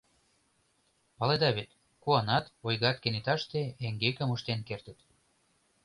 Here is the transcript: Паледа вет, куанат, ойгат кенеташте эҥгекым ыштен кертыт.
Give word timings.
Паледа 1.17 1.49
вет, 1.57 1.69
куанат, 2.03 2.45
ойгат 2.67 2.97
кенеташте 3.03 3.61
эҥгекым 3.85 4.29
ыштен 4.35 4.59
кертыт. 4.67 4.99